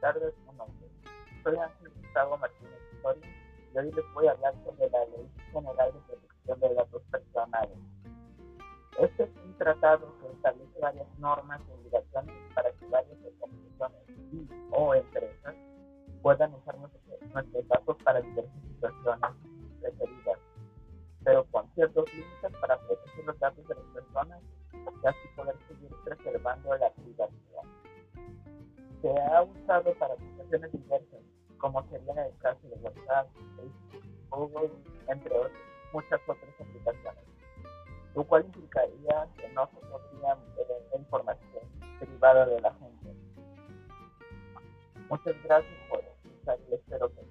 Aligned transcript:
tardes, 0.00 0.34
un 0.46 0.56
nombre. 0.58 0.86
Soy 1.42 1.56
Ángel 1.56 1.90
Gustavo 2.02 2.36
Martínez 2.36 2.80
Soria 3.00 3.26
y 3.72 3.78
hoy 3.78 3.92
les 3.92 4.12
voy 4.12 4.26
a 4.26 4.32
hablar 4.32 4.54
sobre 4.62 4.90
la 4.90 5.04
Ley 5.06 5.26
General 5.52 5.92
de 5.92 6.00
Protección 6.00 6.60
de 6.60 6.74
Datos 6.74 7.02
Personales. 7.10 7.78
Este 8.98 9.22
es 9.22 9.30
un 9.42 9.56
tratado 9.56 10.12
que 10.20 10.28
establece 10.32 10.80
varias 10.80 11.06
normas 11.18 11.60
y 11.66 11.72
obligaciones 11.72 12.34
para 12.54 12.70
que 12.72 12.86
varias 12.88 13.16
organizaciones 13.40 14.32
y 14.32 14.48
o 14.70 14.94
empresas 14.94 15.54
puedan 16.20 16.54
usar 16.54 16.76
nuestros, 16.76 17.68
datos 17.68 17.96
para 18.04 18.20
diversas 18.20 18.62
situaciones 18.68 19.30
referidas, 19.80 20.38
pero 21.24 21.44
con 21.44 21.66
ciertos 21.74 22.04
límites 22.12 22.52
para 22.60 22.78
proteger 22.80 23.24
los 23.24 23.38
datos 23.38 23.66
de 23.66 23.74
las 23.74 23.84
personas 23.94 24.40
y 24.74 25.06
así 25.06 25.28
poder 25.36 25.56
seguir 25.68 25.90
preservando 26.04 26.76
la 26.76 26.90
privacidad. 26.90 27.49
Se 29.02 29.08
ha 29.08 29.42
usado 29.42 29.94
para 29.94 30.14
aplicaciones 30.14 30.72
diversas, 30.72 31.20
como 31.58 31.82
sería 31.88 32.12
en 32.12 32.18
el 32.18 32.38
caso 32.38 32.60
de 32.68 32.74
WhatsApp, 32.76 33.28
Facebook, 33.56 34.04
Google, 34.30 34.70
entre 35.08 35.36
otras, 35.36 35.52
muchas 35.92 36.20
otras 36.26 36.60
aplicaciones, 36.60 37.24
lo 38.14 38.24
cual 38.24 38.44
implicaría 38.44 39.28
que 39.36 39.48
no 39.50 39.68
se 39.68 39.76
podría 39.86 40.34
ver 40.56 41.00
información 41.00 41.64
privada 41.98 42.46
de 42.46 42.60
la 42.60 42.72
gente. 42.74 43.14
Muchas 45.08 45.42
gracias 45.44 45.74
por 45.88 46.00
escuchar 46.00 46.58
y 46.70 46.74
espero 46.74 47.08
que 47.14 47.29